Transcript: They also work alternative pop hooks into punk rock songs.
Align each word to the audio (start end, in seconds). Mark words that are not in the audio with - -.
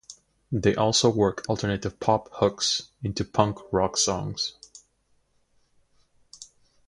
They 0.51 0.73
also 0.73 1.11
work 1.11 1.47
alternative 1.47 1.99
pop 1.99 2.29
hooks 2.37 2.89
into 3.03 3.23
punk 3.23 3.59
rock 3.71 3.97
songs. 3.97 4.53